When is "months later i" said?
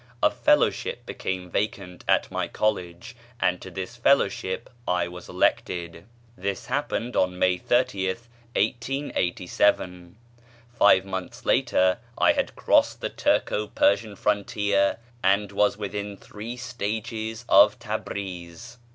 11.05-12.33